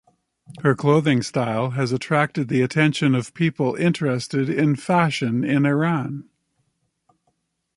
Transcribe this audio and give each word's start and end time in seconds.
Her 0.63 0.73
clothing 0.73 1.21
style 1.21 1.69
has 1.77 1.91
attracted 1.91 2.47
the 2.47 2.63
attention 2.63 3.13
of 3.13 3.35
people 3.35 3.75
interested 3.75 4.49
in 4.49 4.75
fashion 4.75 5.43
in 5.43 5.63
Iran. 5.63 6.27